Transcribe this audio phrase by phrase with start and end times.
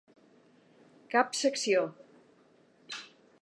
[1.15, 1.85] Cap secció.